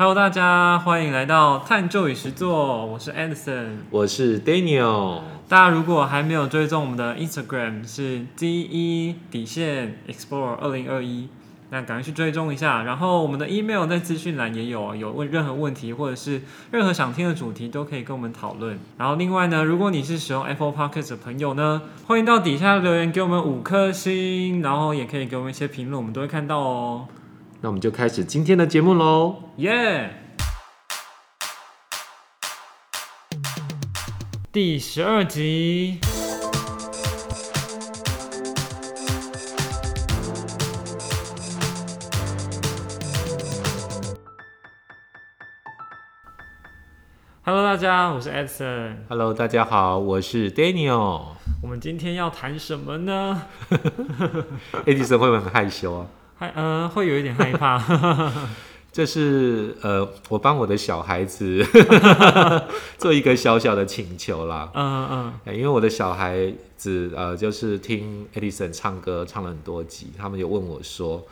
[0.00, 3.80] Hello，大家欢迎来到探究与实作，我是 Anderson，。
[3.90, 11.28] 我是 Daniel，大家如果还没有追踪我们的 Instagram 是 D E 底线 Explore 二零二一，
[11.68, 12.82] 那赶快去追踪一下。
[12.84, 16.40] 然后我们的 email 在资讯栏也有，有问任何问题或者是
[16.70, 18.78] 任何想听的主题都可以跟我们讨论。
[18.96, 27.06] 然后另外呢，如果你是使用 Apple Podcast 的朋友呢，欢迎到底下留言给我们五颗星，然后也可以给我们一些评论，我们都会看到哦。
[27.62, 29.36] 那我们就开始今天的节目喽。
[29.56, 30.14] 耶、
[34.50, 36.00] 第十二集。
[47.42, 48.96] Hello，大家，我是 Edson。
[49.10, 51.34] Hello，大家好，我是 Daniel。
[51.62, 53.42] 我们今天要谈什么呢？
[54.86, 56.06] Edison 会不会很害羞啊？
[56.40, 57.78] 害呃，会有一点害怕。
[58.90, 61.62] 这是呃，我帮我的小孩子
[62.96, 64.70] 做一个小小的请求啦。
[64.74, 71.24] 嗯嗯呃因为我的小孩子呃，就是听 Edison 唱歌唱了很多集，他们有问我说，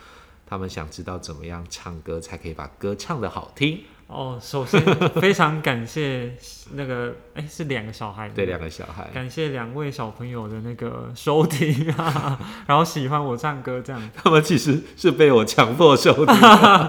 [0.47, 3.81] 他们想知道怎么样唱歌才可以把歌唱得好听。
[4.09, 4.83] 哦，首先
[5.21, 6.35] 非常感谢
[6.73, 14.11] 那个， 哎、是两个小孩，对，两个小孩，感谢两位小朋友的那个收听啊， 然后喜欢我唱歌这样。
[14.15, 16.35] 他们其实是被我强迫收听，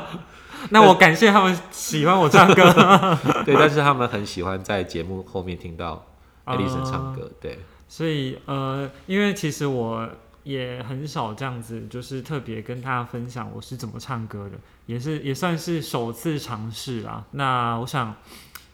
[0.72, 3.18] 那我感谢他们喜欢我唱歌。
[3.46, 6.06] 对，但是他们很喜欢在节目后面听到
[6.46, 7.60] Edison 唱歌，对。
[7.90, 10.08] 所以呃，因为其实我
[10.50, 17.24] 也很少这样子，就是特别跟大家分享我是怎么唱歌的，也是也算是首次尝试啦。
[17.30, 18.16] 那我想，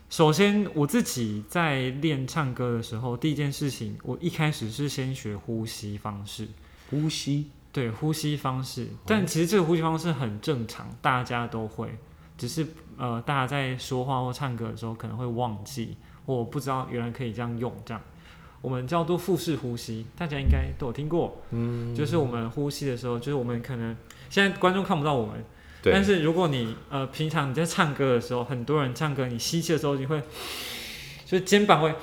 [0.09, 6.47] 首先我自己在练唱歌的时候，第一件事情，我一开始是先学呼吸方式。
[6.89, 11.93] 呼吸，对呼吸方式，但其实这个呼吸方式很正常，大家都会，
[12.37, 18.01] 只是呃，大家在说话或唱歌的时候可能会忘记，或不知道原来可以这样用，这样
[18.65, 23.95] 我们叫做腹式呼吸，大家应该都有听过，嗯，就是我们呼吸的时候，就是我们可能
[24.27, 25.35] 现在观众看不到我们，
[25.83, 30.19] 对，但是如果你呃平常你在唱歌的时候，很多人唱歌，你吸气的时候你会，
[31.25, 31.93] 就是肩膀会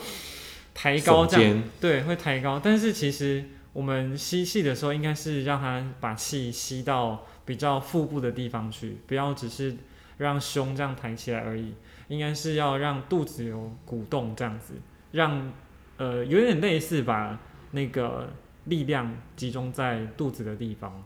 [0.73, 1.65] 抬高这样。
[1.81, 9.77] 对，会抬高，但是其实我们吸气的时候，应该是让它把气吸到比较腹部的地方去，不要只是
[10.19, 11.75] 让胸这样抬起来而已，
[12.07, 14.75] 应该是要让肚子有鼓动这样子，
[15.11, 15.53] 让
[15.97, 17.39] 呃有点类似把
[17.73, 18.31] 那个
[18.65, 21.03] 力量集中在肚子的地方，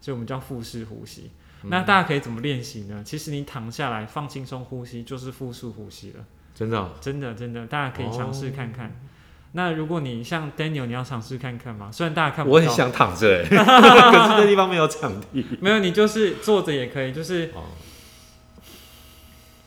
[0.00, 1.30] 所以我们叫腹式呼吸。
[1.62, 3.02] 那大家可以怎么练习呢？
[3.04, 6.24] 其实你躺下来放轻松呼吸，就是腹式呼吸了。
[6.54, 9.00] 真的哦、真的真的，大家可以尝试看看。
[9.52, 11.90] 那如果你像 Daniel，你要尝试看看吗？
[11.90, 13.48] 虽然大家看不到，我很想躺着，哎
[14.12, 15.44] 可是这地方没有场地。
[15.60, 17.64] 没有你就是坐着也可以，就是哦，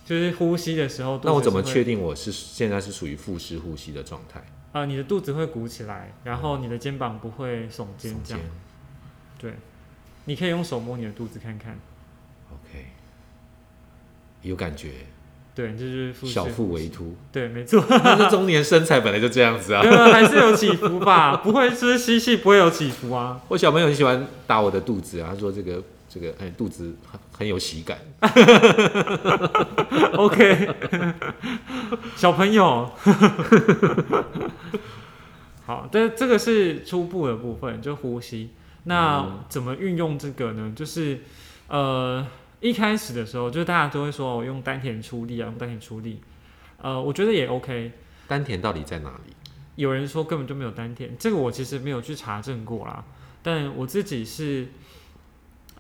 [0.06, 4.44] 就是呼吸的时候，那我怎么确定我是现在是属于腹式呼吸的状态？
[4.74, 8.44] 呃，你的肚子会鼓起来，然后你的肩膀不会耸肩，这样
[9.38, 9.54] 对。
[10.26, 11.78] 你可以用手摸你的肚子看看
[12.52, 12.86] ，，OK，
[14.44, 14.92] 有感觉，
[15.56, 17.16] 对，这就是腹小腹微凸。
[17.32, 21.38] 对，没错，但是中年身材本来就这样子啊 对啊还是有起伏吧？
[21.38, 23.42] 不会，是吸气不会有起伏啊？
[23.50, 27.98] 我小朋友很喜欢打我的肚子啊，他说这个这个哎肚子很很有喜感。
[30.14, 30.70] OK，
[32.18, 32.92] 小朋友，
[35.66, 38.50] 好，但这个是初步的部分，就呼吸。
[38.84, 40.74] 那嗯怎么运用这个呢？
[40.76, 41.22] 就是
[41.68, 42.28] 呃，
[42.60, 46.20] 一开始的时候，就大家都会说我用丹田出力啊，用丹田出力。
[46.82, 47.94] 呃，我觉得也 OK。
[48.28, 49.34] 丹田到底在哪里？
[49.76, 53.06] 有人说根本就没有丹田，这个我其实没有去查证过啦。
[53.42, 54.68] 但我自己是，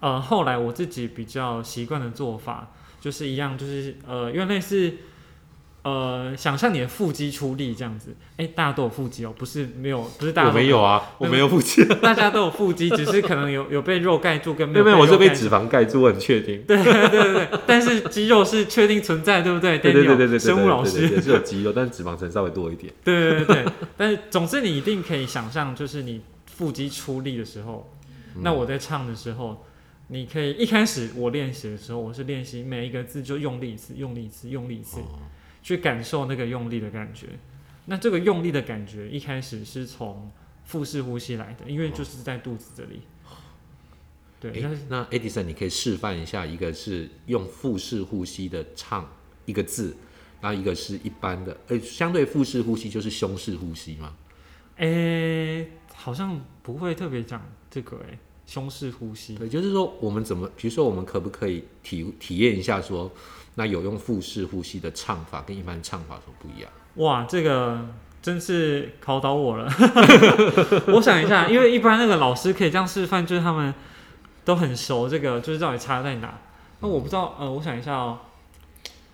[0.01, 4.93] 呃，后来我自己比较习惯的做法就是一样，就是呃，因为类似，
[5.83, 8.15] 呃，想象你的腹肌出力这样子。
[8.37, 11.85] 哎、大家都有腹肌哦，不是没有，不是大家没有啊，我没有腹肌。
[12.01, 16.63] 大家都有腹肌，只是可能有有被肉盖住跟没没有没有，我是被脂肪盖住，我很确定。
[16.63, 19.77] 对对对对，但是肌肉是确定存在，对不对？
[19.79, 20.99] 对对对对对，生物老师。
[20.99, 22.91] 对对对是有肌肉，但是脂肪层稍微多一点。
[23.03, 23.65] 对对对对，
[23.95, 27.91] 但是总之你一定可以想象，就是你腹肌出力的时候，
[28.35, 29.65] 嗯那我在唱的时候，
[30.11, 35.19] 你可以一开始我练习的时候，我是练习每一个字就用力一次，用力一次，用力一次，哦
[35.63, 37.27] 去感受那个用力的感觉。
[37.85, 40.29] 那这个用力的感觉一开始是从
[40.65, 43.01] 腹式呼吸来的，因为就是在肚子这里。
[44.41, 44.51] 对，
[44.89, 49.09] 那 Edison，你可以示范一下，一个是用腹式呼吸的唱
[49.45, 49.95] 一个字，
[50.41, 54.13] 然后一个是一般的，诶，相对腹式呼吸就是胸式呼吸吗。
[54.77, 58.17] 诶、好像不会特别讲这个诶、
[58.51, 59.35] 胸式呼吸。
[59.35, 63.09] 对，就是说我们怎么，比如说我们可不可以体体验一下说，
[63.55, 66.69] 那有用腹式呼吸的唱法跟一般唱法有什么不一样？
[66.95, 67.79] 哇，这个
[68.21, 69.71] 真是考倒我了。
[70.91, 73.73] 我想一下，因为一般那个老师可以这样示范，就是他们
[74.43, 76.37] 都很熟，这个就是到底差在哪。
[76.81, 78.19] 那我不知道，呃，我想一下哦，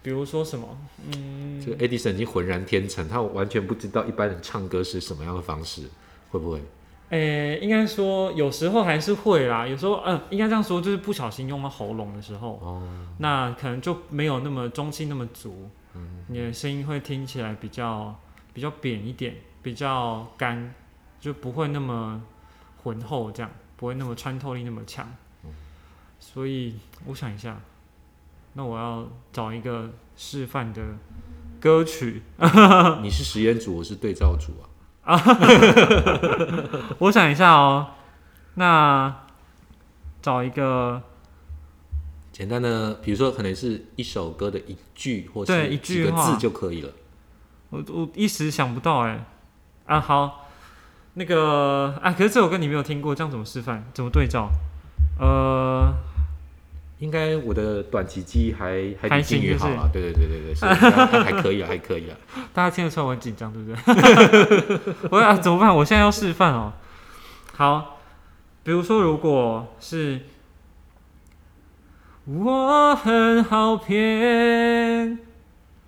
[0.01, 0.75] 比如说什么，
[1.13, 5.83] 嗯，这个 Edison 已经浑然天成，他完全不知道一般人唱歌是什么样的方式，
[6.31, 6.60] 会不会？
[7.09, 12.83] 诶、应该说有时候还是会啦，有时候，嗯、应该这样说，就是不小心用到喉咙的时候，哦，
[13.19, 15.69] 那可能就没有那么中气那么足，
[16.27, 18.13] 你的声音会听起来比较
[18.54, 20.74] 比较扁一点，比较干，
[21.19, 22.21] 就不会那么
[22.83, 25.09] 浑厚，这样不会那么穿透力那么强。
[26.19, 26.75] 所以
[27.06, 27.57] 我想一下，
[28.54, 30.81] 那我要找一个示范的
[31.62, 32.21] 歌曲，
[33.01, 34.67] 你是实验组，我是对照组啊。
[37.00, 37.88] 我想一下哦，
[38.56, 39.24] 那
[40.21, 41.01] 找一个
[42.31, 46.89] 简单的，比如说可能是一首歌的一句或是对一句话几个字就可以了。
[47.69, 49.25] 我我一时想不到哎，
[49.86, 50.48] 啊好，
[51.13, 53.86] 那个啊，可是这首歌你没有听过，这样怎么示范？
[53.94, 54.50] 怎么对照？
[55.19, 55.94] 呃，
[57.00, 60.74] 应该我的短期记忆还还还比金行是不是鱼好啊，对对对对对，是还
[61.24, 62.18] 还可以啊，还可以啊。
[62.54, 64.96] 大家听得出来我很紧张，对不对？
[65.12, 65.76] 我啊怎么办？
[65.76, 66.74] 我现在要示范哦。
[67.54, 68.00] 好，
[68.64, 70.22] 比如说，如果是
[72.26, 75.20] 我很好骗，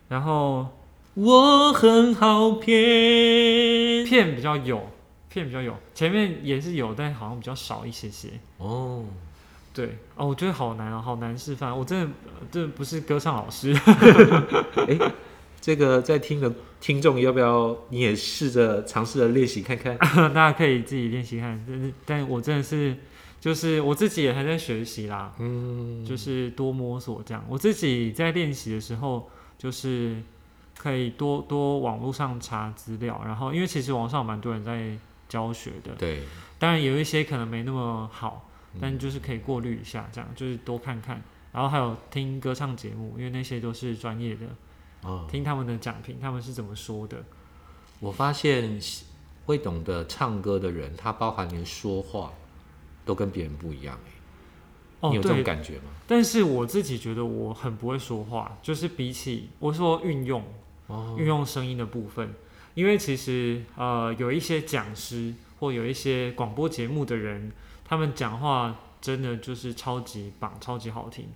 [0.08, 0.68] 然后
[1.16, 4.06] 我很好骗。
[4.06, 4.90] 骗比较有，
[5.30, 8.30] 骗比较有，前面也是有，但好像比较少一些些。
[8.58, 9.04] 哦，
[9.80, 11.78] 对哦，我觉得好难哦，好难示范。
[11.78, 13.74] 我真的，呃真的不是歌唱老师。
[15.62, 19.98] 这个在听的听众要不要你也试着尝试着练习看看？
[20.34, 22.96] 大家可以自己练习看，但是，但我真的是，
[23.40, 27.44] 就是我自己也还在学习啦，嗯，就是多摸索这样。
[27.48, 30.22] 我自己在练习的时候，就是
[30.78, 34.92] 可以多多网络上查资料，然后因为其实网上有蛮多人在
[35.28, 36.24] 教学的，对，
[36.58, 38.49] 当然有一些可能没那么好，
[38.82, 41.22] 但就是可以过滤一下，这样就是多看看。
[41.52, 44.46] 然后还有听歌唱节目，因为那些都是专业的，
[45.02, 47.24] 哦，听他们的讲评，他们是怎么说的。
[48.00, 48.80] 我发现
[49.46, 52.32] 会懂得唱歌的人，他包含连说话
[53.04, 55.86] 都跟别人不一样欸哦你，有这种，感觉吗？
[56.06, 60.44] 但是我自己觉得我很不会说话，就是比起我说运用
[60.88, 62.34] 哦，运用声音的部分，
[62.76, 67.52] 因为其实呃有一些讲师或有一些广播节目的人，
[67.90, 71.28] 他们讲话真的就是超级棒、超级好听。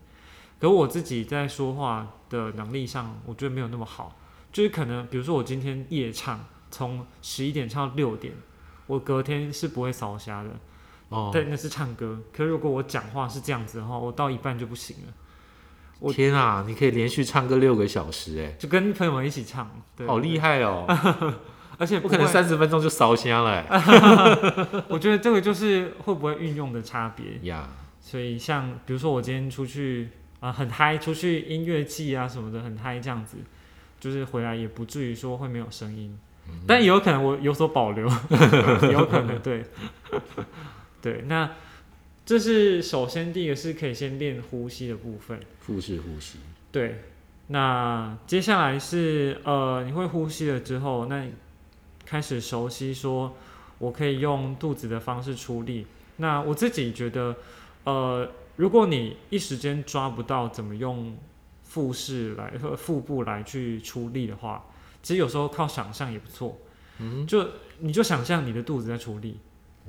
[0.60, 4.16] 可我自己在说话的能力上，我觉得没有那么好，
[4.52, 8.36] 就是可能比如说我今天夜唱，从十一点唱到六点，
[8.86, 10.50] 我隔天是不会扫瞎的。
[11.10, 12.20] 哦，但那是唱歌。
[12.32, 15.14] 可如果我讲话是这样子的话，我到一半就不行了，
[16.00, 20.86] 我天啊，你可以连续唱歌六个小时，哎，就跟朋友们一起唱，对，好厉害哦！
[21.84, 27.46] 而且不可能会三十分钟就烧香了欸 我觉得这个就是会不会运用的差别。
[27.50, 27.68] 呀。
[28.00, 30.08] 所以像比如说我今天出去
[30.40, 33.38] 啊、很嗨，出去音乐季啊什么的很嗨这样子，
[34.00, 36.18] 就是回来也不至于说会没有声音，
[36.66, 38.06] 但也有可能我有所保留，
[38.92, 39.66] 有可能对，
[41.02, 41.50] 对，那
[42.26, 45.40] 这是首先第一个是可以先练呼吸的部分。
[45.60, 46.40] 腹式呼吸，
[46.72, 47.02] 对，
[47.48, 51.32] 那接下来是呃，你会呼吸了之后，那你
[52.14, 53.34] 开始熟悉说，
[53.80, 55.88] 我可以用肚子的方式出力。
[56.18, 57.36] 那我自己觉得，
[57.86, 61.18] 呃，如果你一时间抓不到怎么用
[61.64, 64.64] 腹式来和腹部来去出力的话，
[65.02, 66.56] 其实有时候靠想象也不错。
[67.00, 67.44] 嗯，就
[67.80, 69.40] 你就想象你的肚子在出力，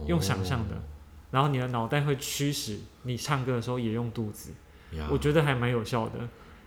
[0.07, 0.83] 用想象的，哦
[1.31, 4.53] 然后你的脑袋会驱使你唱歌的时候也用肚子，
[5.11, 6.27] 我觉得还蛮有效的。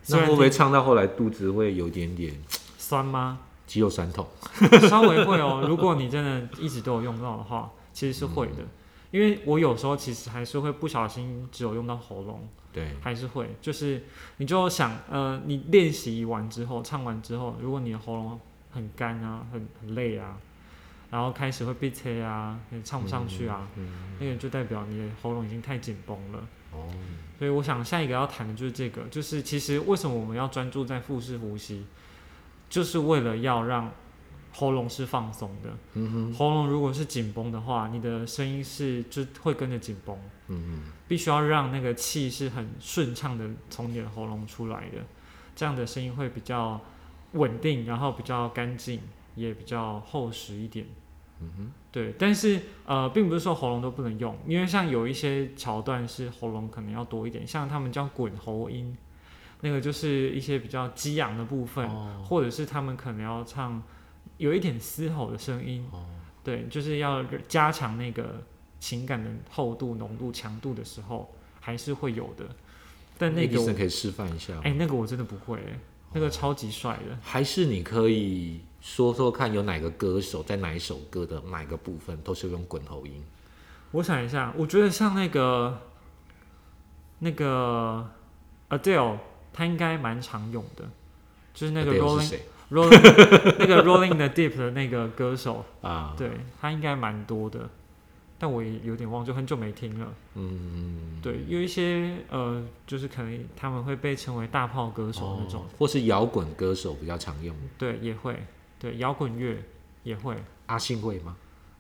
[0.10, 2.40] 那会不会唱到后来肚子会有点点
[2.78, 3.40] 酸吗？
[3.67, 4.25] 肌肉酸痛？
[4.89, 5.63] 稍微会哦。
[5.67, 8.63] 如果你真的一直都有用到的话，其实是会的。
[9.12, 14.03] 因为我有时候其实还是会不小心只有用到喉咙，对，还是会，就是
[14.36, 20.38] 你就想，呃，你练习完之后，唱完之后，如果你的喉咙很干啊，很很累啊，
[21.09, 26.39] 然后开始会闭塞啊，也唱不上去啊，嗯，那个就代表你的喉咙已经太紧绷了。
[26.74, 26.86] 哦，
[27.39, 31.86] 所以我想下一个要谈的就是这个，就是其实为什么我们要专注在腹式呼吸，
[32.69, 33.91] 就是为了要让
[34.51, 35.69] 喉咙是放松的。
[35.93, 44.97] 嗯哼，喉咙如果是紧绷的话，你的声音是就会跟着紧绷，嗯必须要让那个气是很顺畅的从你的喉咙出来的，
[45.55, 46.81] 这样的声音会比较
[47.33, 49.00] 稳定，然后比较干净，
[49.36, 50.86] 也比较厚实一点。
[51.39, 58.97] 嗯哼，对，但是呃，并不是说喉咙都不能用，因为像有一些桥段是喉咙可能要多一点，像他们叫滚喉音，
[59.62, 63.82] 那个就是一些比较激昂的部分，哦或者是他们可能要唱
[64.38, 66.06] 有一点嘶吼的声音，哦，
[66.44, 68.42] 对，就是要加强那个
[68.80, 72.46] 情感的厚度、浓度、强度的时候，还是会有的。
[73.18, 74.62] 但那个可以示范一下吗。
[74.64, 75.80] 哎、那个我真的不会、欸，
[76.14, 77.18] 那个超级帅的。
[77.24, 83.24] 还是你可以说说看，有哪个歌手在哪一首歌的哪个部分都是用滚喉音？
[83.90, 85.82] 我想一下，我觉得像那个
[87.18, 88.08] 那个
[88.70, 89.18] Adele，
[89.58, 90.88] 他应该蛮常用的，
[91.52, 96.14] 就是那个 Rolling Rolling 那个 Rolling the Deep 的那个歌手， 啊？
[96.16, 96.30] 对
[96.62, 97.68] 他应该蛮多的，
[98.38, 100.14] 但我也有点忘就，很久没听了。
[100.36, 107.56] 嗯，对，有一些呃，就是可能他们会被称为大炮歌手那种，哦或是摇滚歌手比较常用。
[107.80, 108.46] 对，也会，
[108.78, 109.58] 对，摇滚乐
[110.04, 110.36] 也会。
[110.68, 111.36] 阿信会吗？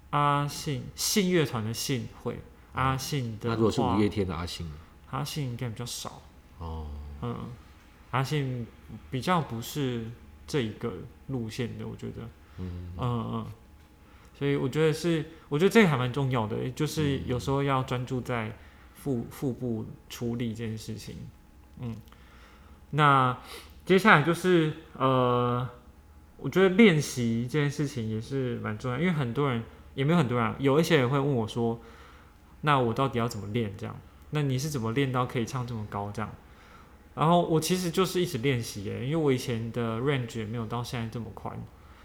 [0.09, 2.39] 阿信信乐团的信会，
[2.73, 4.73] 阿信的那如果是五月天的阿信呢？
[5.11, 6.21] 阿信应该比较少，
[6.57, 6.87] 哦，
[7.21, 7.35] 嗯，
[8.11, 8.65] 阿信
[9.11, 10.05] 比较不是
[10.45, 10.93] 这一个
[11.27, 12.21] 路线的，我觉得，
[12.57, 12.93] 嗯。
[12.97, 13.47] 嗯嗯，
[14.37, 18.55] 所以我觉得是，我觉得这个还蛮重要的，就是有时候要专注在
[18.95, 21.15] 腹腹部处理这件事情，
[21.79, 21.95] 嗯，
[22.91, 23.37] 那
[23.85, 25.67] 接下来就是呃，
[26.37, 29.63] 我觉得练习这件事情也是蛮重要，因为很多人
[29.95, 31.79] 也没有很多人啊，有一些人会问我说，
[32.61, 33.73] 那我到底要怎么练？
[33.77, 33.95] 这样？
[34.31, 36.31] 那你是怎么练到可以唱这么高这样？
[37.17, 41.57] 然后我其实就是一直练习耶，因为我以前的 range 也没有到现在这么宽，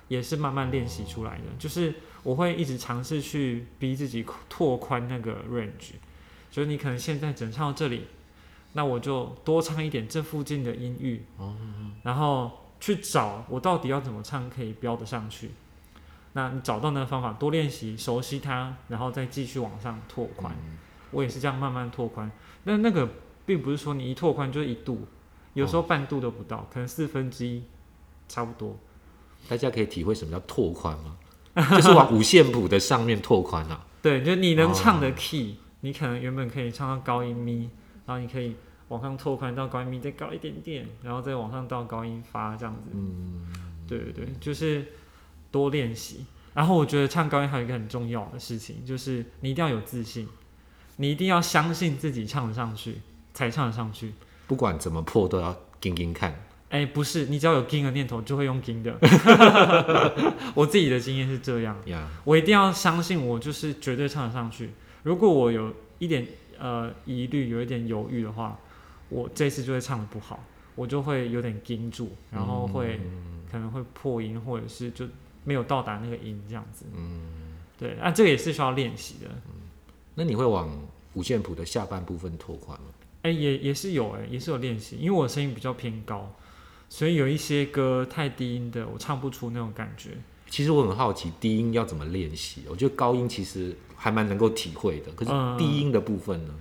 [0.09, 1.45] 也是慢慢练习出来的。
[1.59, 5.93] 就是我会一直尝试去逼自己拓宽那个 range，
[6.51, 8.07] 就是你可能现在只能唱到这里，
[8.73, 11.55] 那我就多唱一点这附近的音域，哦，
[12.03, 12.51] 然后
[12.81, 15.51] 去找我到底要怎么唱可以标得上去。
[16.33, 20.55] 那你找到那个方法，多练习，熟悉它，然后再继续往上拓宽。
[20.55, 20.79] 嗯
[21.13, 22.33] 我也是这样慢慢拓宽。
[22.65, 23.07] 那那个
[23.53, 25.07] 并不是说你一拓宽就是一度，
[25.53, 27.63] 有时候半度都不到，可能四分之一
[28.27, 28.75] 差不多。
[29.47, 31.19] 大家可以体会什么叫拓宽吗？
[31.77, 33.87] 就是往五线谱的上面拓宽啊。
[34.01, 37.69] 对，就你能唱的哦 key，、你可能原本可以唱到高音咪，
[38.07, 38.57] 然后你可以
[38.89, 42.89] 往上拓宽到高音咪，再高一点点，然后再往上到高音发这样子。
[42.95, 43.53] 嗯，
[43.87, 44.83] 对对对，就是
[45.51, 46.25] 多练习。
[46.55, 50.27] 然后我觉得唱高音还有一个很重要的事情，就是你一定要有自信，
[50.97, 53.03] 你一定要相信自己唱得上去，
[53.35, 54.13] 才唱得上去。
[54.47, 56.35] 不管怎么破都要盯盯看。
[56.71, 58.97] 哎，不是，你只要有盯的念头，就会用盯的。
[60.55, 64.71] 我自己的经验是这样，呀，我一定要相信我就是绝对唱得上去。
[65.03, 66.27] 如果我有一点
[66.59, 68.59] 呃疑虑，有一点犹豫的话，
[69.11, 70.43] 我这次就会唱的不好，
[70.75, 75.07] 我就会有点盯住，然后会、嗯可能会破音，或者是就
[75.45, 76.87] 没有到达那个音这样子。
[76.97, 79.29] 嗯，对，啊，这个也是需要练习的。
[80.15, 80.71] 那你会往
[81.13, 82.87] 五线谱的下半部分拓宽吗？
[83.23, 86.35] 哎、也也是有哎、也是有练习，因为我声音比较偏高，
[86.89, 90.11] 所以有一些歌太低音的，我唱不出那种感觉。
[90.49, 92.63] 其实我很好奇低音要怎么练习。
[92.69, 96.55] 我觉得高音其实还蛮能够体会的，可嗯是低音的部分呢？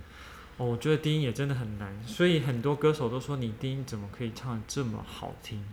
[0.58, 5.64] 哦，我觉得低音也真的很难，所以很多歌手都说你低音怎么可以唱的这么好听？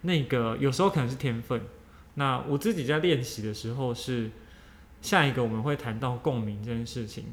[0.00, 1.60] 那个有时候可能是天分。
[2.14, 4.30] 那我自己在练习的时候是
[5.00, 7.26] 下一个我们会谈到共鸣这件事情。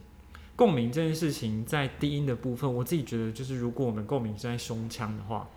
[0.55, 5.47] 共鸣这件事情在低音的部分，我自己觉得就是如果我们共鸣是在胸腔的话，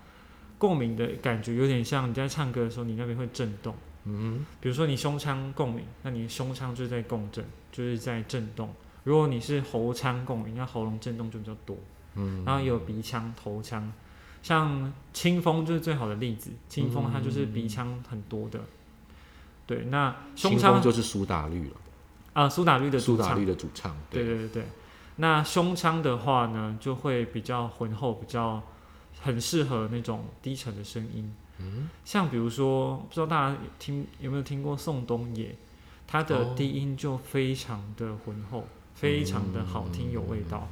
[0.59, 3.75] 共鸣的感觉有点像你在唱歌的时候，你那边会震动。
[4.05, 8.73] 嗯，比如说你胸腔共鸣，那你胸腔就是在共振，就是在震动。
[9.05, 11.76] 如果你是喉腔共鸣，那喉咙震动就比较多。
[12.14, 13.93] 嗯，然后也有鼻腔、头腔，
[14.43, 16.50] 像清风就是最好的例子。
[16.69, 18.59] 清风它就是鼻腔很多的。
[19.67, 21.76] 对，那胸清腔风就是苏打绿了，
[22.33, 23.97] 啊，苏打绿的苏打绿，的主唱。
[24.11, 24.64] 对对对对。
[25.21, 28.63] 那胸腔的话呢，就会比较浑厚，比较
[29.21, 31.33] 很适合那种低沉的声音。
[31.59, 35.55] 嗯，像比如说，不知道大家听有没有听过宋冬野，
[36.07, 40.69] 他的低音就非常的浑厚，非常的好听，有味道。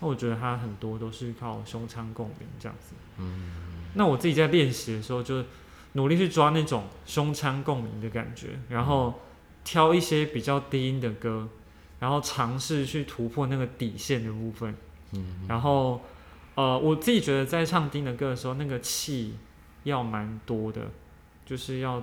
[0.00, 2.94] 那我觉得他很多都是靠胸腔共鸣这样子。
[3.18, 3.52] 嗯，
[3.94, 5.44] 那我自己在练习的时候，就
[5.92, 9.20] 努力去抓那种胸腔共鸣的感觉，然后
[9.62, 11.48] 挑一些比较低音的歌，
[11.98, 14.74] 然后尝试去突破那个底线的部分。
[15.12, 16.00] 嗯，然后，
[16.54, 19.34] 呃，我自己觉得在唱低音的歌的时候，那个气
[19.84, 20.82] 要蛮多的，
[21.46, 22.02] 就是要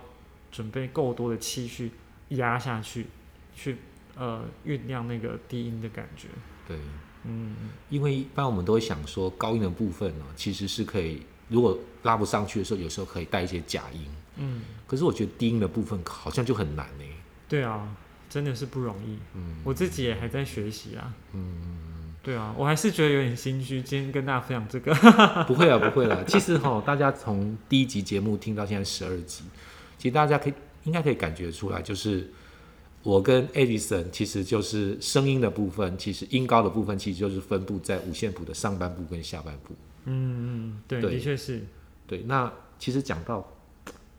[0.51, 1.91] 准备够多的气去
[2.29, 3.07] 压下去，
[3.55, 3.77] 去
[4.17, 6.29] 呃酝酿那个低音的感觉。
[6.67, 6.77] 对，
[7.25, 7.55] 嗯，
[7.89, 14.05] 因为一般我们都会想说高音的部分呢，其实是可以，如果拉不上去的时候，有时候可以带一些假音。
[14.37, 17.03] 嗯，可是我觉得低音的部分好像就很难呢。
[17.47, 17.95] 对啊，
[18.35, 19.17] 真的是不容易。
[19.33, 21.15] 嗯我自己也还在学习啊。
[21.31, 24.93] 嗯，对啊，我还是觉得有点心虚，今天跟大家分享这个。
[25.47, 26.21] 不会啊，不会啦。
[26.27, 29.45] 其实哈，大家从第一集节目听到现在十二集，
[29.97, 32.29] 其实大家可以应该可以感觉出来，就是
[33.03, 39.73] 我跟 Edison 其实就是声音的部分，其实音高的部分其实就是分布在五线谱的上半部跟下半部。
[40.03, 41.63] 嗯嗯，对，对的确是。
[42.05, 43.49] 对，那其实讲到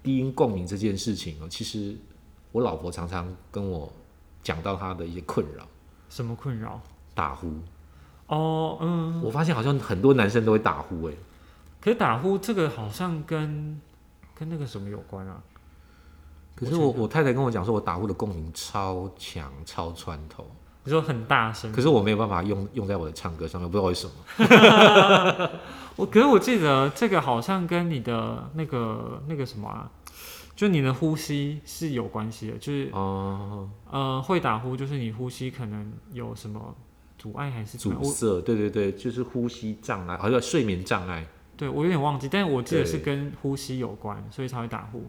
[0.03, 1.95] 低音共鸣这件事情哦，其实
[2.53, 3.93] 我老婆常常跟我
[4.47, 5.67] 讲到他的一些困扰，
[6.09, 6.81] 什么困扰？
[7.17, 7.53] 打呼。
[8.29, 11.13] 哦，嗯，我发现好像很多男生都会打呼，哎，
[11.81, 13.81] 可是打呼这个好像跟
[14.39, 15.43] 跟那个什么有关啊？
[16.55, 20.47] 可是我我太太跟我讲说，我打呼的共鸣超强、超穿透，
[20.85, 24.13] 你说很大声，可是我没有办法用用在我的唱歌上面，不知道为什么。
[25.97, 29.91] 我可是我记得这个好像跟你的那个那个什么啊，
[30.57, 36.75] 就你的呼吸是有关系的，就是哦、呃会打呼，就是你呼吸可能有什么
[37.19, 41.27] 阻碍还是阻塞，对对对，就是呼吸障碍，好像睡眠障碍。
[41.59, 45.05] 对我有点忘记，但是我记得是跟呼吸有关，所以才会打呼。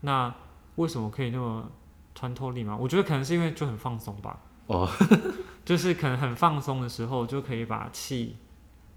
[0.00, 0.34] 那
[0.76, 1.70] 为什么可以那么
[2.14, 2.76] 穿透力吗？
[2.80, 4.38] 我觉得可能是因为就很放松吧。
[4.66, 4.88] 哦，
[5.64, 8.36] 就是可能很放松的时候，就可以把气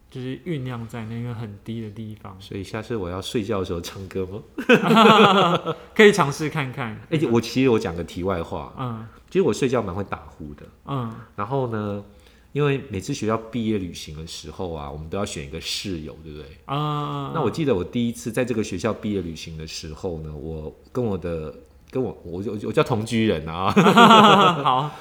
[0.09, 4.41] 就是酝酿在那个很低的地方，所以下次我要睡觉的时候唱歌吗？
[5.95, 6.99] 可以尝试看看。
[7.09, 10.63] 哎、我其实我讲个题外话，嗯其实我睡觉蛮会打呼的。
[10.85, 12.03] 嗯然后呢，
[12.51, 16.47] 因为每次学校毕业旅行的时候啊，我们都要选一个室友，对不对？
[16.65, 21.53] 啊，那我记得我第一次在这个学校毕业旅行的时候呢，我跟我的
[21.91, 23.69] 跟我我就我叫同居人啊，
[24.63, 24.91] 好，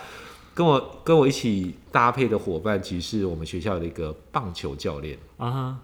[0.58, 5.16] 跟我跟我一起搭配的伙伴，其实是我们学校的一个棒球教练。
[5.36, 5.78] 啊哈，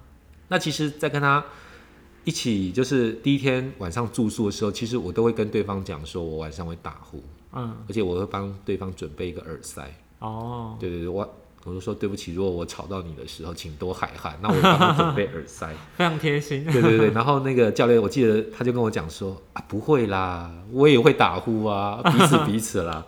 [0.49, 1.45] 那其实，在跟他
[2.25, 9.89] 一起就是第一天晚上住宿的时候，其实我都会跟对方讲说，我晚上会打呼，嗯而且我会帮对方准备一个耳塞。
[10.19, 14.37] 哦，对对对，我我就说对不起，如果我吵到你的时候，请多海涵。
[14.43, 15.73] 那我 帮你准备耳塞。
[15.97, 16.65] 非常贴心。
[16.65, 23.07] 对对对，然后那个教练，我记得他就跟我讲说啊，不会啦，我也会打呼啊，彼此彼此啦。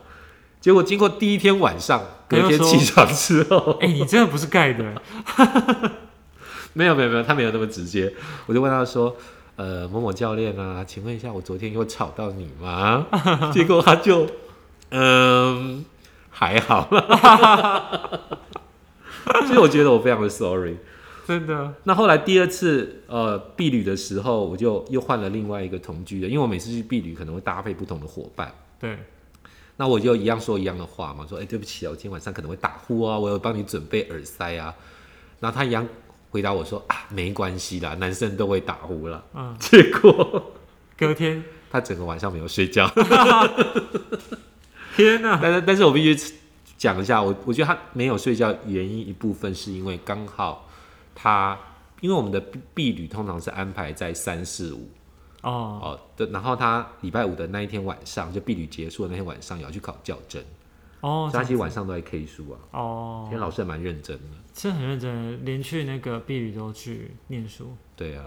[0.66, 5.00] 结果经过第一天晚上，隔天起床之后， 哎、你真的不是盖的，
[6.72, 8.12] 没有没有没有，他没有那么直接。
[8.46, 9.16] 我就问他说，
[9.55, 13.07] 呃，某某教练啊，请问一下，我昨天有吵到你吗？
[13.55, 14.26] 结果他就，
[14.90, 15.85] 嗯，
[16.31, 16.88] 还好。
[19.46, 20.79] 所以我觉得我非常的 sorry。
[21.29, 21.74] 真的。
[21.85, 28.52] 那后来第二次呃避旅的时候，我就又换了另外一个同居的，因为我每次去避旅可能会搭配不同的伙伴。
[28.81, 28.98] 对，
[29.77, 34.75] 那我就一样说一样的话嘛，说哎、对不起啊，我今天晚上可能会打呼啊，我有帮你准备耳塞啊。
[35.39, 35.87] 然后他一样
[36.31, 39.23] 回答我说啊，没关系啦，男生都会打呼啦。
[39.35, 40.53] 嗯，结果
[40.97, 42.91] 隔天， 他整个晚上没有睡觉。
[44.97, 46.33] 天哪、但是但是我必须
[46.79, 50.67] 讲一下，我我觉得他没有睡觉原因一部分是因为刚好
[51.15, 51.59] 他
[52.01, 54.89] 因为我们的避避旅通常是安排在三四五。
[55.42, 60.42] 哦，哦，对，然后他礼拜五的那一天晚上，就避旅结束的那天晚上，也要去考教证，
[61.01, 62.59] 哦，所以他其实晚上都在 K 书啊。
[62.72, 64.22] 哦今天，老师还蛮认真的，
[64.55, 67.77] 是很认真，连去那个避旅都去念书。
[67.94, 68.25] 对啊，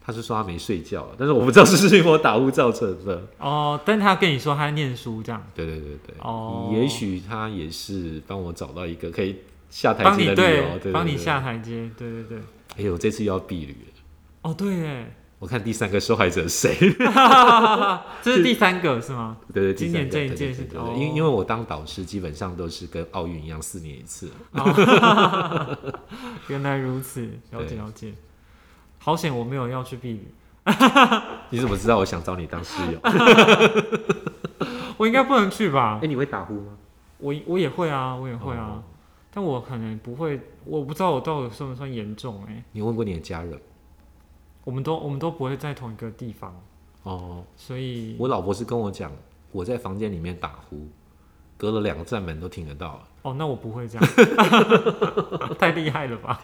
[0.00, 3.22] 他是说他没睡觉，但是我不知道是不是因为我打呼造成的。
[3.38, 9.36] 哦，但他跟你说他在念书这样，对对对对，哦也许他也是帮我找到一个可以
[9.68, 11.18] 下台阶的理由，帮你对。
[11.18, 12.38] 下台阶，对对对。
[12.76, 14.02] 哎呦，我这次又要避旅了，
[14.42, 16.76] 哦，对耶，我看第三个受害者是谁？
[18.22, 19.36] 这是第三个是吗？
[19.52, 24.30] 对对，今年这一届是哦对因为因为我当导师基本上都是跟奥运一样，四年一次。
[24.52, 25.76] 哦
[26.46, 28.14] 原来如此，了解了解。
[29.00, 30.28] 好险我没有要去避雨，
[31.50, 33.00] 你怎么知道我想找你当室友？
[34.96, 36.06] 我应该不能去吧哎、？
[36.06, 36.76] 你会打呼吗？
[37.18, 38.82] 我我也会啊，我也会啊，哦
[39.34, 43.58] 但我可能不会，我不知道我到底算不算严重哎、你问过你的家人？
[44.64, 46.54] 我们都我们都不会在同一个地方，
[47.02, 49.10] 哦，所以我老婆是跟我讲，
[49.50, 50.86] 我在房间里面打呼，
[51.56, 53.02] 隔了两个站门都听得到。
[53.22, 54.08] 哦，那我不会这样，
[55.58, 56.40] 太厉害了吧？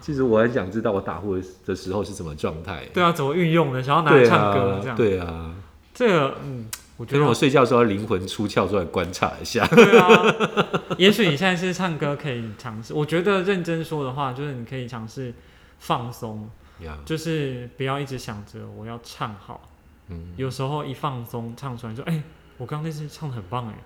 [0.00, 2.84] 其实我很想知道我打呼的时候是什么状态。
[2.92, 3.82] 对啊，怎么运用的？
[3.82, 5.54] 想要拿来唱歌这啊，样，对啊。
[5.94, 9.66] 这个嗯，我觉得我睡觉的时候灵魂出窍出来观察一下。
[9.68, 10.08] 对啊，
[10.98, 12.92] 也许你现在是唱歌可以尝试。
[12.92, 15.32] 我觉得认真说的话，就是你可以尝试
[15.78, 16.50] 放松，
[16.84, 19.70] 呀，就是不要一直想着我要唱好。
[20.08, 22.22] 嗯，有时候一放松唱出来就，哎、
[22.58, 23.78] 我刚刚那次唱的很棒哎，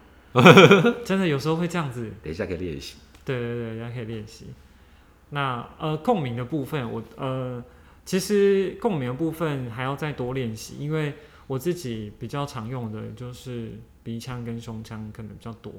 [1.05, 2.13] 真的有时候会这样子。
[2.23, 2.97] 等一下可以练习。
[3.25, 4.47] 对对对，大家可以练习。
[5.31, 7.63] 那呃，共鸣的部分，我呃，
[8.05, 11.15] 其实共鸣的部分还要再多练习，因为
[11.47, 15.73] 我自己比较常用的就是鼻腔跟胸腔可能比较多，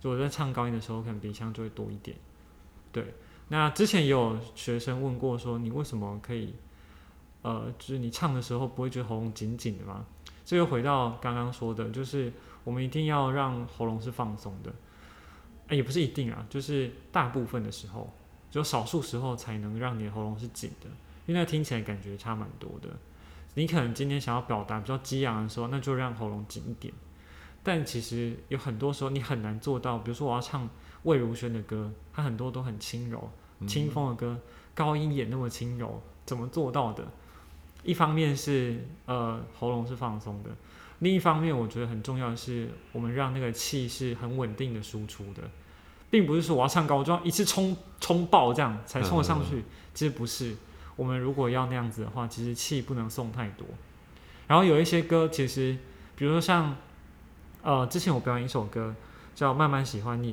[0.00, 2.16] 就我在唱高音的时候，可能鼻腔就会多一点。
[2.90, 3.04] 对，
[3.48, 6.54] 那之前也有学生问过说，你为什么可以，
[7.42, 10.04] 呃，就是你唱的时候不会觉得喉咙紧紧的吗？
[10.44, 12.32] 这又回到刚刚说的，就是
[12.64, 14.72] 我们一定要让喉咙是放松的，
[15.68, 18.12] 哎，也不是一定啊，就是大部分的时候，
[18.50, 20.88] 只有少数时候才能让你的喉咙是紧的，
[21.26, 22.88] 因为那听起来感觉差蛮多的。
[23.54, 26.92] 你可能今天想要表达比较激昂的时候，那就让喉咙紧一点。
[27.62, 30.68] 但其实有很多时候你很难做到，比如说我要唱
[31.02, 33.30] 魏如萱的歌，她很多都很轻柔、
[33.66, 34.38] 清风的歌，
[34.74, 37.06] 高音也那么轻柔，怎么做到的？
[37.82, 40.50] 一方面是呃喉咙是放松的，
[40.98, 45.42] 另一方面我觉得很重要的是，我们让那个气是很稳定的输出的，
[46.10, 50.56] 并不是说我要唱高，我就要一次冲冲爆这样才冲得上去，其实不是。
[50.96, 53.66] 我们如果要那样子的话，其实气不能送太多。
[54.46, 55.76] 然后有一些歌，其实
[56.16, 56.74] 比如说像，
[57.62, 58.94] 呃，之前我表演一首歌
[59.34, 60.32] 叫《慢慢喜欢你》，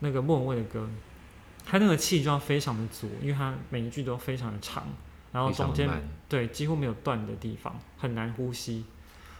[0.00, 0.88] 那个莫文蔚的歌，
[1.64, 4.86] 他那个气就要非常的足，因为他每一句都非常的长，
[5.32, 5.88] 然后中间
[6.28, 8.84] 对几乎没有断的地方，很难呼吸。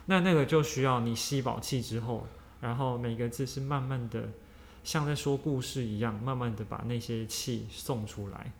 [0.07, 2.27] 那那个就需要你吸饱气之后，
[2.61, 4.29] 然后每个字是慢慢的，
[4.83, 8.53] 像在说故事一样，慢慢的把那些气送出来。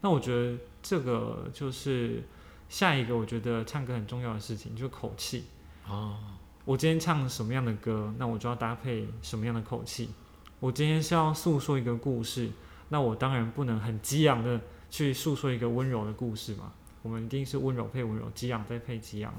[0.00, 2.22] 那我觉得这个就是
[2.68, 5.44] 下一个，我觉得唱歌很重要的事情，就是口气。
[5.86, 6.16] 哦，
[6.64, 10.10] 我今天唱什么样的歌，那我就要搭配什么样的口气。
[10.60, 12.50] 我今天是要诉说一个故事，
[12.88, 16.72] 那我当然不能很激昂的去诉说一个温柔的故事嘛。
[17.02, 19.34] 我们一定是温柔配温柔，激昂再配激昂。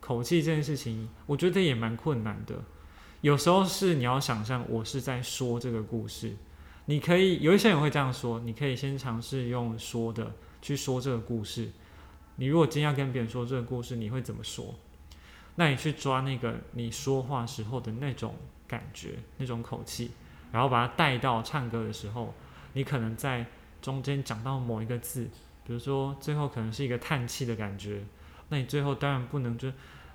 [0.00, 2.56] 口气这件事情，我觉得也蛮困难的。
[3.20, 6.34] 有时候是你要想象我是在说这个故事。
[6.86, 11.70] 你可以有一些人会这样说，你可以先尝试用说的去说这个故事。
[12.36, 14.74] 你如果今天要跟别人说这个故事，你会怎么说？
[15.56, 18.34] 那你去抓那个你说话时候的那种
[18.68, 20.10] 感觉、那种口气，
[20.52, 22.34] 然后把它带到唱歌的时候，
[22.72, 23.44] 你可能在
[23.80, 25.28] 中间讲到某一个字，
[25.66, 28.02] 比如说最后可能是一个叹气的感觉，
[28.48, 29.70] 那你最后当然不能就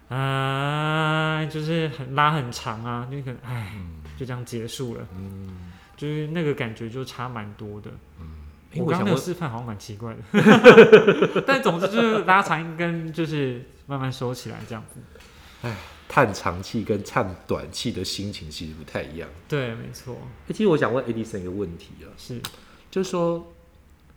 [0.10, 3.74] 啊，就是很拉很长啊，你可能唉，
[4.18, 5.08] 就这样结束了。
[5.96, 7.92] 就是那个感觉就差蛮多的。
[8.20, 8.28] 嗯，
[8.78, 15.00] 我刚刚那个示范好像蛮奇怪的， 但总之就是拉长一根，就是慢慢收起来这样子。
[15.62, 15.76] 哎，
[16.14, 19.30] 叹长气跟唱短气的心情其实不太一样。
[19.48, 20.18] 对，没错。
[20.50, 22.42] 其实我想问 Edison 一个问题啊，是，
[22.92, 23.48] 就是说，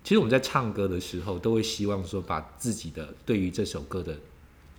[0.03, 4.19] 其实我们在唱歌的时候，都会希望说把自己的对于这首歌的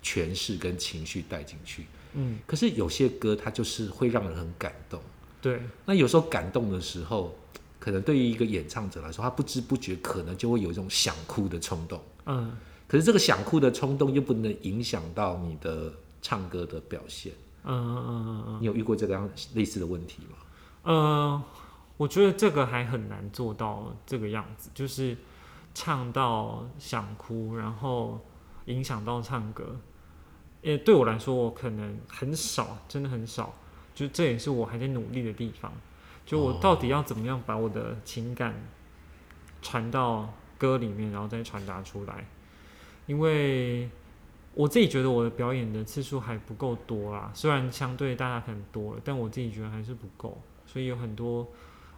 [0.03, 1.85] 诠释跟情绪带进去。
[2.15, 4.99] 嗯，可是有些歌它就是会让人很感动。
[5.41, 7.33] 对，那有时候感动的时候，
[7.79, 12.03] 可能对于一个演唱者来说，他不知不觉可能就会有一种想哭的冲动。
[12.25, 12.57] 嗯，
[12.89, 15.93] 可是这个想哭的冲动又不能影响到你的
[16.25, 17.31] 唱歌的表现。
[17.63, 20.37] 嗯嗯嗯嗯你有遇过这个样类似的问题吗？
[20.85, 21.43] 嗯，
[21.97, 25.15] 我觉得这个还很难做到这个样子，就是
[25.75, 28.19] 唱到想哭，然后
[28.65, 29.77] 影响到唱歌。
[30.63, 33.53] 也对我来说，我可能很少，真的很少。
[33.93, 35.71] 就这也是我还在努力的地方，
[36.25, 38.67] 就我到底要怎么样把我的情感
[39.61, 42.25] 传到歌里面，然后再传达出来。
[43.05, 43.87] 因为
[44.55, 50.41] 我自己觉得我的表演的次数还不够多啦，虽然相对大家很多了，但我自己觉得还是不够。
[50.65, 51.47] 所以有很多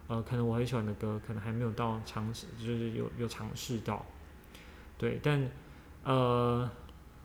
[0.08, 4.04] 呃，可能我很喜欢的歌，可能还没有到尝试，就是有有尝试到。
[4.98, 5.50] 对，但
[6.02, 6.68] 呃，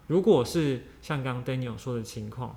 [0.07, 2.55] 如果是像刚刚 Daniel 说的情况，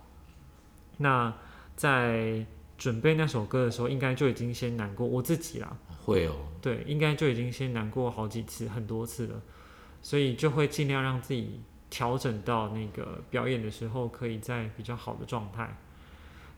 [0.99, 1.35] 那
[1.75, 2.45] 在
[2.77, 5.77] 准备那首歌的时候，应该就已经先难过我自己啦。
[6.05, 9.41] 会哦，对，应该就已经先难过好几次、很多次了，
[10.03, 11.61] 所以就会尽量让自己
[11.97, 15.79] 调整到那个表演的时候，可以在比较好的状态。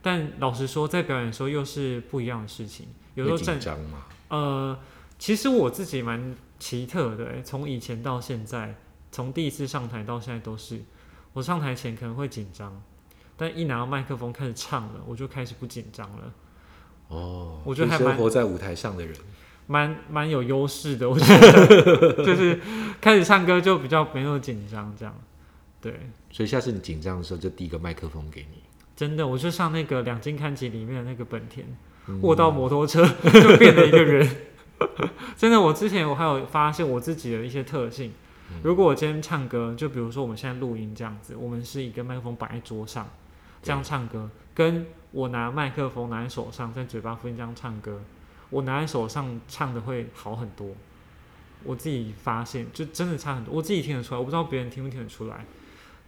[0.02, 2.88] 但老实说，在表演的时候又是不一样的事情。
[3.14, 3.98] 有时候紧张吗？
[4.30, 4.76] 呃，
[5.16, 8.74] 其实我自己蛮奇特的，从以前到现在，
[9.12, 10.82] 从第一次上台到现在都是，
[11.32, 12.82] 我上台前可能会紧张。
[13.36, 16.32] 但一拿到麦克风开始唱了，我就开始不紧张了。
[17.06, 19.16] 哦，我觉得还蛮活在舞台上的人，
[19.68, 21.08] 蛮蛮有优势的。
[21.08, 22.60] 我觉得 就是
[23.00, 25.14] 开始唱歌就比较没有紧张，这样。
[25.80, 28.62] 对，所以下次你紧张的时候就递一个麦克风给你。
[28.96, 31.64] 真的，我就像那个两金看集里面的那个本田，
[32.22, 34.28] 握到摩托车 就变了一个人。
[35.36, 38.12] 真的，我之前我还有发现我自己的一些特性。
[38.62, 43.08] 如果我今天唱歌，就比如说我们现在录音这样子，我们是一个麦克风摆在桌上。
[43.60, 48.00] 这样唱歌，跟我拿麦克风拿在手上，在嘴巴附近这样唱歌，
[48.50, 50.68] 我拿在手上唱的会好很多。
[51.64, 53.52] 我自己发现，就真的差很多。
[53.52, 55.44] 我自己听得出来，我不知道别人听不听得出来，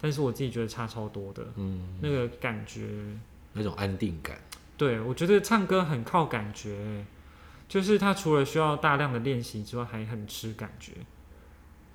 [0.01, 1.47] 但是我自己觉得差超多的。
[1.57, 2.89] 嗯，那个感觉
[3.53, 4.39] 那种安定感。
[4.77, 7.05] 对，我觉得唱歌很靠感觉欸，
[7.69, 10.93] 就是它除了需要大量的练习之外，还很吃感觉。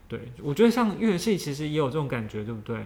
[0.07, 2.77] 对，我觉得像乐器其实也有这种感觉，对不对？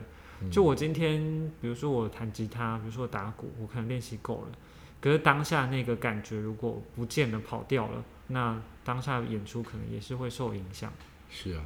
[0.41, 4.58] 嗯就我今天，比如说我弹吉他，比如说我打鼓，我可能练习够了，
[5.01, 10.93] 可是当下那个感觉如果不见了、跑掉了，那当下演出可能也是会受影响。
[11.29, 11.65] 是啊，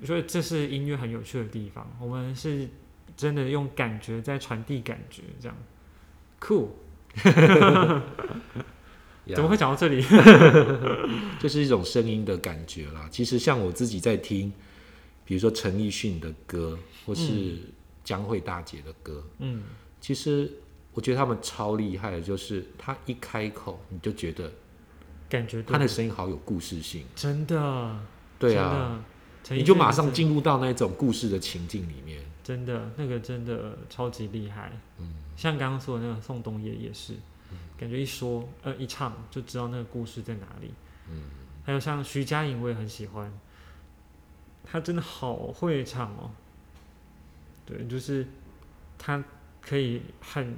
[0.00, 2.68] 我觉得这是音乐很有趣的地方，我们是
[3.16, 5.56] 真的用感觉在传递感觉，这样
[6.38, 6.76] 酷。
[9.34, 10.02] 怎么会讲到这里？
[11.38, 13.08] 就是一种声音的感觉啦。
[13.10, 14.52] 其实像我自己在听，
[15.24, 17.58] 比如说陈奕迅的歌，或是
[18.02, 19.62] 江蕙大姐的歌，嗯，
[20.00, 20.50] 其实
[20.92, 24.50] 我觉得他们超厉害的，就是他一开口你就觉得
[25.28, 27.04] 感觉他的声音好有故事性。
[27.14, 28.00] 真的，
[28.38, 29.04] 对啊，
[29.50, 32.20] 你就马上进入到那种故事的情境里面。
[32.42, 34.72] 真的那个真的超级厉害。
[34.98, 37.14] 嗯，像刚刚说的那个宋冬野也是，
[37.78, 40.72] 感觉一说呃一唱就知道那个故事在哪里。
[41.08, 41.22] 嗯，
[41.64, 43.32] 还有像徐佳莹，我也很喜欢，
[44.64, 46.30] 她真的好会唱哦。
[47.66, 48.26] 对，就是
[48.98, 49.22] 她
[49.60, 50.56] 可以很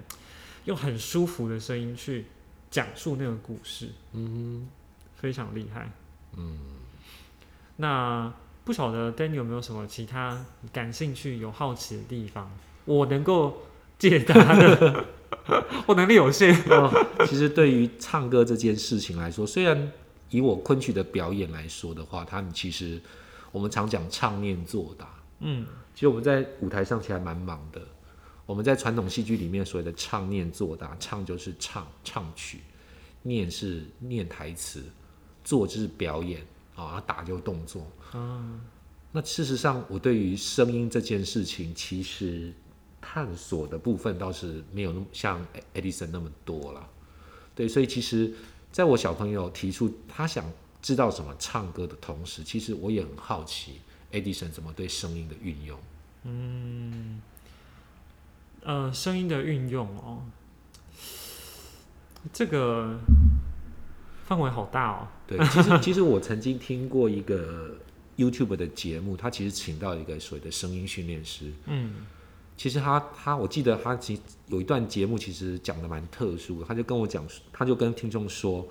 [0.64, 2.26] 用很舒服的声音去
[2.70, 4.68] 讲述那个故事，嗯
[5.14, 5.90] 非常厉害。
[6.36, 6.58] 嗯，
[7.76, 8.32] 那
[8.64, 12.50] 不晓得 Danny 有没有什么其他感兴趣、有好奇的地方，
[12.84, 13.62] 我能够
[13.98, 15.04] 解答的？
[15.86, 16.54] 我能力有限。
[16.70, 16.90] 哦，
[17.26, 19.90] 其实对于唱歌这件事情来说，虽然
[20.30, 23.00] 以我昆曲的表演来说的话，他们其实
[23.50, 25.08] 我们常讲唱念做答，
[25.40, 27.80] 嗯，其实我们在舞台上其实还蛮忙的。
[28.46, 32.60] 我们在传统戏剧里面所谓的唱念做答，唱就是唱唱曲，
[33.22, 34.84] 念是念台词，
[35.42, 36.40] 做就是表演
[36.74, 37.86] 啊，打就动作。
[38.14, 38.60] 嗯，
[39.12, 42.52] 那事实上，我对于声音这件事情，其实
[43.00, 46.88] 探索的部分倒是没有那么像 Edison 那么多了。
[47.54, 48.32] 对，所以其实
[48.70, 50.44] 在我小朋友提出他想
[50.80, 53.80] 知道什么唱歌的同时，其实我也很好奇
[54.10, 55.78] Edison 怎么对声音的运用。
[56.24, 57.20] 嗯
[58.64, 60.22] 呃，声音的运用哦，
[62.32, 62.98] 这个
[64.24, 65.08] 范围好大哦。
[65.36, 67.74] 对，其实其实我曾经听过一个
[68.16, 71.52] YouTube 的节目，他其实请到一个所谓的声音训练师。
[71.66, 71.94] 嗯
[72.54, 76.66] 其实他他，我记得他其实有一段节目，其实讲的蛮特殊的。
[76.66, 78.68] 他就跟我讲，他就跟听众说，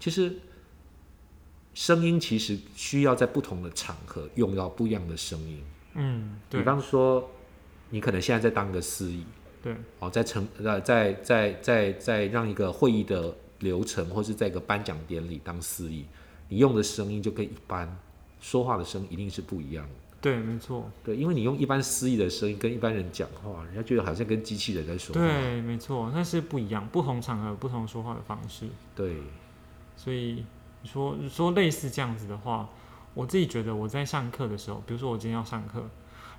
[0.00, 0.32] 其实
[1.74, 5.62] 声音其实需要在不同的场合用到不一样的声音。
[5.94, 7.30] 嗯，对比方说，
[7.90, 9.22] 你可能现在在当个司仪，
[9.62, 16.04] 对，哦，在成呃在在在在让一个会议的流程，或是在一个颁奖典礼当司仪，
[16.48, 17.96] 你用的声音就跟一般
[18.40, 19.90] 说话的声音一定是不一样的。
[20.20, 25.20] 对，没错，对，因为你用一般司仪的声音跟一般人讲话，人家觉得好像跟机器人在说话。
[25.20, 28.66] 对，没错，那是不一样，不同场合不同说话的方式。
[28.96, 29.18] 对，
[29.96, 30.44] 所以
[30.82, 32.68] 你说你说类似这样子的话，
[33.14, 35.84] 我自己觉得我在上课的时候，比如说我今天要上课，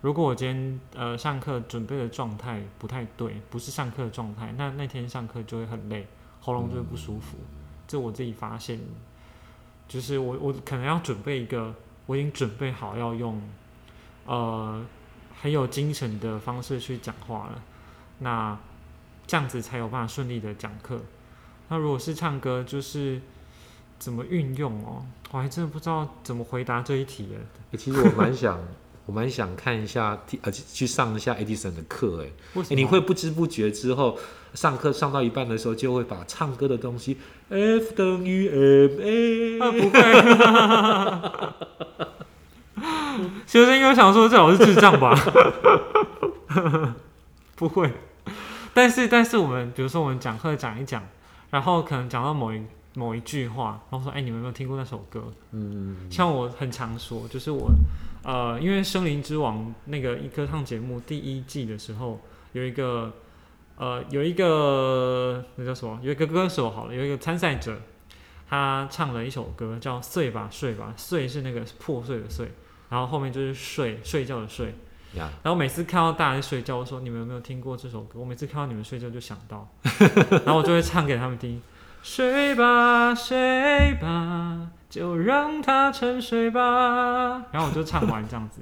[0.01, 6.05] 如果我今天呃上课准备的状态不太对，不是上课的状态，那那天上课就会很累，
[6.39, 7.37] 喉咙就会不舒服。
[7.87, 8.79] 这我自己发现，
[9.87, 11.73] 就是我我可能要准备一个，
[12.05, 13.41] 我已经准备好要用
[14.25, 14.85] 呃
[15.41, 17.61] 很有精神的方式去讲话了，
[18.19, 18.57] 那
[19.25, 20.99] 这样子才有办法顺利的讲课。
[21.67, 23.21] 那如果是唱歌，就是
[23.97, 25.05] 怎么运用哦？
[25.31, 27.39] 我还真的不知道怎么回答这一题耶。
[27.77, 28.59] 其实我蛮想，
[29.09, 32.29] 我蛮想看一下，呃，去去上一下 Edison 的课，哎、
[32.69, 34.19] 你会不知不觉之后，
[34.53, 37.17] 上课上到一半的时候，就会把唱歌的东西
[37.49, 38.47] F 等于
[39.57, 39.99] ma，、啊，不会。
[43.47, 45.15] 学生应该想说这老师智障吧？
[47.57, 47.91] 不会。
[48.75, 51.01] 但是但是我们比如说我们讲课讲一讲，
[51.49, 52.61] 然后可能讲到某一
[52.93, 55.23] 某一句话，然后说哎、你们有没有听过那首歌？
[55.51, 57.71] 嗯，像我很常说，就是我
[58.23, 62.19] 呃，因为《森林之王》那个一歌唱节目第一季的时候，
[62.51, 63.13] 有一个
[63.77, 65.97] 呃有一个那叫什么？
[66.01, 67.79] 有一个歌手好了，有一个参赛者，
[68.49, 72.51] 他唱了一首歌叫《睡吧睡吧》，睡是那个破碎的碎，
[72.89, 74.75] 然后后面就是睡睡觉的睡。
[75.15, 78.19] 呀，然后每次看到大家在睡觉，我说你们有没有听过这首歌？
[78.19, 79.67] 我每次看到你们睡觉就想到，
[80.45, 81.59] 然后我就会唱给他们听。
[82.01, 87.45] 睡吧睡吧，就让它沉睡吧。
[87.51, 88.61] 然后我就唱完这样子，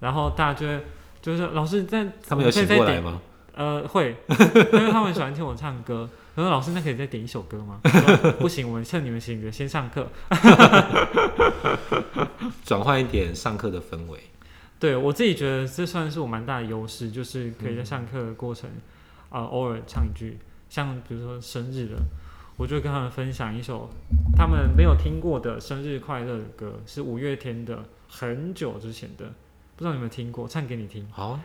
[0.00, 0.84] 然后大家就会
[1.20, 3.20] 就是老师在他们有醒过来吗？
[3.54, 4.16] 呃会，
[4.72, 6.08] 因为他们喜欢听我唱歌。
[6.34, 7.78] 然后老师，那可以再点一首歌吗？
[8.40, 10.08] 不行，我们趁你们醒着先上课。
[12.64, 14.18] 转换一点上课的氛围。
[14.80, 18.70] 对我自己觉得这算是我蛮大的优势，就是可以在上课的过程，
[19.28, 20.38] 啊、偶尔唱一句
[20.70, 22.00] 像比如说生日了，
[22.56, 23.88] 我就跟他们分享一首
[24.36, 29.24] 他们没有听过的生日快乐的歌，是五月天的，很久之前的，
[29.76, 31.06] 不知道你有没有听过，唱给你听。
[31.10, 31.40] 好啊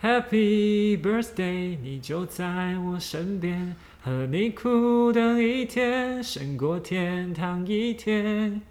[0.00, 8.62] ，Happy birthday，你就在我身边，和你苦等一天，胜过天堂一天。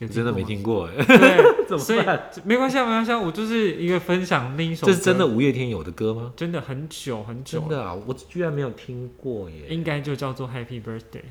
[0.00, 2.30] 有真的没听过哎，对， 怎所以么办？
[2.44, 6.32] 没关系啊，没关系啊，我就是一个分享另一首，这是真的，五月天有的歌吗？
[6.34, 9.66] 真的很久很久，真的啊，我居然没有听过耶。
[9.68, 11.24] 应该就叫做 Happy Birthday。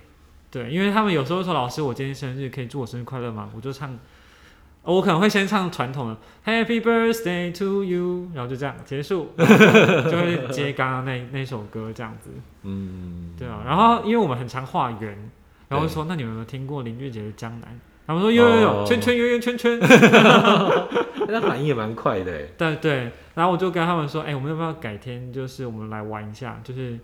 [0.52, 3.50] 对，因为他们有时候说老师，我今天生日，可以祝我生日快乐吗？
[3.56, 3.92] 我就唱，
[4.84, 12.30] 哦我可能会先唱传统的 Happy Birthday to you，然后就这样结束， 就会接刚刚那那首歌这样子。
[12.62, 15.32] 嗯，对啊，然后因为我们很常化缘，
[15.68, 17.70] 然后就说那你们有没有听过林俊杰的《江南》？
[18.10, 19.78] 他们说有有有，哦圈圈圆圆圈圈。
[21.30, 22.42] 那反应也蛮快的哎。
[22.58, 26.98] 对对，然后我就跟他们说，哎、我们要不要改天就是我们来玩一下，就是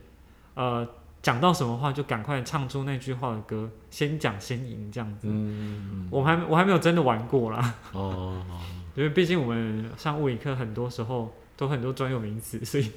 [0.56, 0.88] 呃
[1.22, 5.28] 讲到什么话就赶快唱出那句话的歌，先讲先赢这样子。
[5.30, 8.44] 嗯，我还我还没有真的玩过啦，哦，
[8.98, 12.92] 因为毕竟我们上物理课很多时候都很多专有名词，所以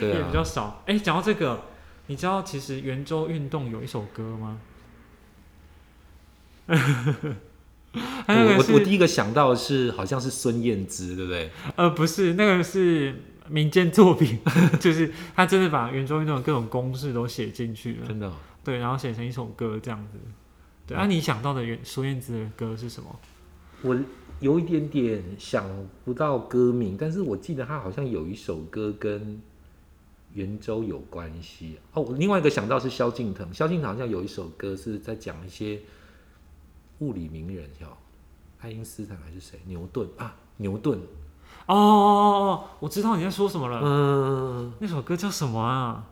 [0.00, 0.82] 也比较啊，少。
[0.86, 1.60] 哎、讲到这个，
[2.06, 4.58] 你知道其实圆周运动有一首歌吗？
[8.26, 11.50] 我我我第一个想到的是好像是孙燕姿，对不对？
[11.76, 13.14] 呃，不是，那个是
[13.48, 14.38] 民间作品，
[14.80, 20.18] 就是他真的把圆周运动的各种公式都写进去了，真的哦，对，然后写成一首歌这样子。
[20.86, 23.20] 对，啊，你想到的原孙燕姿的歌是什么？
[23.82, 23.98] 我
[24.40, 25.64] 有一点点想
[26.04, 29.40] 不到歌名，但是我记得他好像有一首歌跟
[30.34, 31.76] 圆周有关系。
[31.92, 35.80] 哦，我另外一个想到是萧敬腾，萧敬腾好像有一首歌是在讲一些
[37.02, 37.98] 物理名人，叫
[38.60, 39.58] 爱因斯坦还是谁？
[39.66, 40.98] 牛顿啊，牛顿。
[41.66, 43.80] 哦哦哦哦，我知道你在说什么了。
[43.82, 46.06] 嗯，那首歌叫什么啊？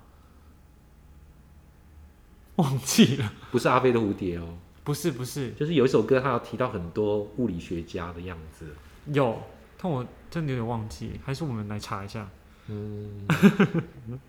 [2.56, 3.32] 忘记了。
[3.52, 8.66] 不是阿飞的蝴蝶哦，不是不是，就是有一首歌，他有提到很多物理学家的样子。
[9.06, 9.40] 有，
[9.80, 12.28] 但我真的有点忘记，还是我们来查一下。
[12.66, 13.26] 嗯，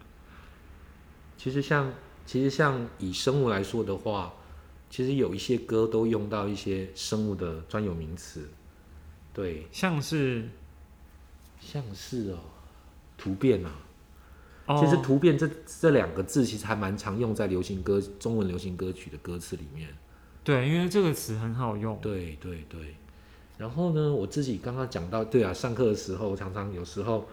[1.38, 1.92] 其实像
[2.26, 4.34] 其实像以生物来说的话，
[4.92, 8.48] 其实有一些歌都用到一些生物的专有名词，
[9.34, 10.48] 对，像是？
[11.62, 12.40] 像是哦，
[13.18, 13.72] 突变啊，
[14.66, 15.48] 哦，其实突变这
[15.80, 19.88] 这两个字其实还蛮常用在流行歌中文流行歌曲的歌词里面。
[20.44, 22.00] 对，因为这个词很好用。
[22.02, 22.96] 对对对，
[23.60, 27.28] 然后呢，我自己刚刚讲到，对啊，上课的时候常常有时候，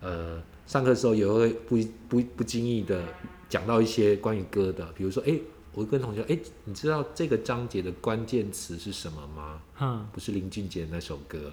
[0.00, 3.00] 呃，上课的时候也会不不不经意的
[3.48, 5.38] 讲到一些关于歌的，比如说，哎，
[5.78, 9.60] 我会跟同学，哎，你知道这个章节的关键词是什么吗？
[9.78, 11.52] 嗯，不是林俊杰那首歌。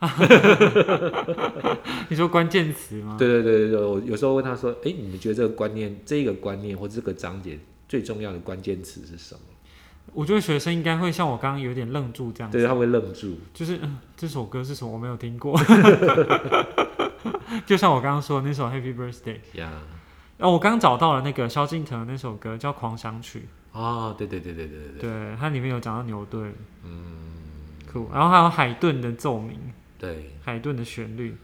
[2.08, 3.16] 你说关键词吗？
[3.18, 7.58] 对对对对对，我有时候问他说，哎，你们觉得这个观念、这个观念或这个章节
[7.88, 9.40] 最重要的关键词是什么？
[10.12, 13.36] 我觉得学生应该会像我刚刚有点愣住这样子，对，他会愣住。
[13.52, 15.60] 就是、嗯、这首歌是什么我没有听过，
[17.66, 19.72] 就像我刚刚说的那首《Happy Birthday》，呀，
[20.38, 27.34] 哦，我刚找到了那个萧敬腾的那首歌叫《狂想曲哦，对对对对对对》，对，对，它里面有讲到牛顿，嗯，
[27.92, 29.58] 酷，然后还有海顿的奏鸣，
[29.98, 31.36] 对，海顿的旋律，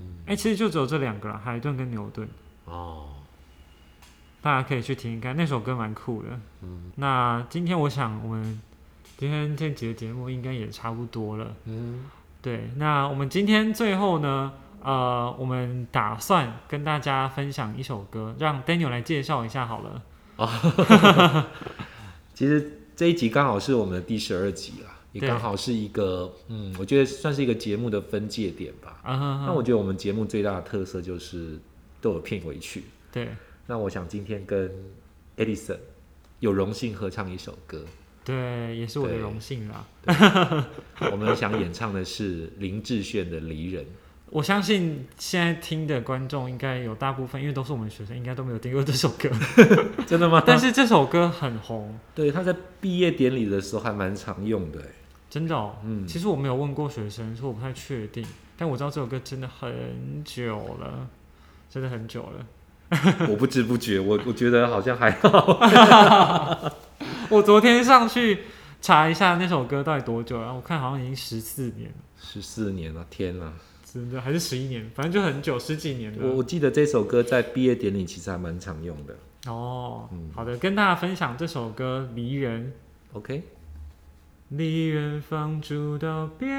[0.00, 2.26] 嗯，哎、其实就只有这两个了，海顿跟牛顿，
[2.64, 3.10] 哦，
[4.40, 6.28] 大家可以去听一看，那首歌蛮酷的。
[6.62, 6.90] 嗯。
[6.96, 8.60] 那今天我想我们
[9.18, 11.54] 今天这集的节目应该也差不多了。
[11.66, 12.04] 嗯。
[12.40, 20.02] 对，那我们今天最后呢，呃，我们打算跟大家分享一首歌，让 Daniel 来介绍一下好了。
[22.34, 29.00] 其实这一集刚好是我们的第十二集啦，也刚好是一个，嗯，我觉得算是一个节目的分界点吧。
[29.02, 31.58] 啊哈哈那我觉得我们节目最大的特色就是
[32.00, 32.84] 都有片尾曲。
[33.12, 33.28] 对
[33.66, 34.70] 那我想今天跟
[35.36, 35.78] Edison
[36.40, 37.84] 有荣幸合唱一首歌，
[38.24, 39.86] 对，也是我的荣幸啦。
[41.12, 43.84] 我们想演唱的是林志炫的《离人》。
[44.34, 49.30] 我相信现在听的观众应该有大部分，因为都是我们学生，应该都没有听过这首歌。
[50.08, 50.42] 真的吗？
[50.44, 54.80] 但是这首歌很红，对，他在毕业典礼的时候还蛮常用的。
[55.30, 55.76] 真的哦。
[55.84, 58.26] 嗯，其实我没有问过学生，所以我不太确定。
[58.58, 61.06] 但我知道这首歌真的很久了，
[61.70, 62.44] 真的很久了。
[63.30, 65.60] 我不知不觉，我我觉得好像还好。
[67.30, 68.40] 我昨天上去
[68.82, 73.52] 查一下那首歌到底多久了，我看好像已经十四年了，十四年了，天哪！
[73.94, 76.18] 真的还是十一年，反正就很久，十几年了。
[76.26, 79.16] 我我记得这首歌在毕业典礼其实还蛮常用的。
[79.46, 82.72] 哦，嗯好的，跟大家分享这首歌《离人》。
[83.16, 83.44] OK，
[84.48, 86.50] 离人放逐到边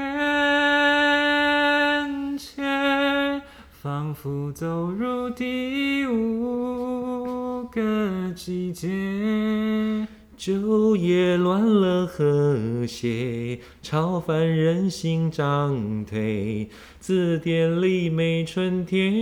[2.38, 10.08] 界，仿佛走入第五个季节。
[10.38, 16.68] 昼夜乱了和谐，超凡人心涨退，
[17.00, 19.14] 字典里没春天。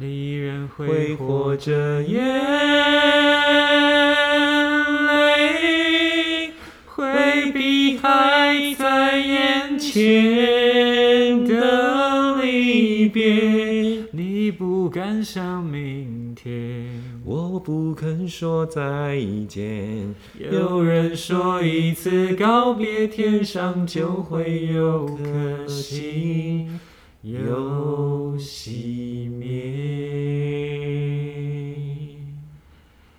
[0.00, 3.39] 离人挥霍着烟
[17.70, 19.16] 不肯说再
[19.48, 20.12] 见。
[20.36, 26.80] 有人说一次告别，天上就会有颗星
[27.22, 29.46] 又熄灭。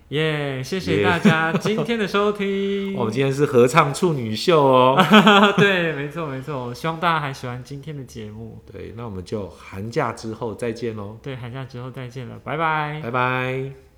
[0.10, 2.94] 耶谢谢大家今天的收听。
[2.96, 4.98] 我们今天是合唱处女秀哦。
[5.58, 8.60] 对，没错没错，希望大家还喜欢今天的节目。
[8.70, 13.00] 对，那我们就寒假之后再见喽，对，寒假之后再见了，拜拜。
[13.02, 13.91] 拜拜。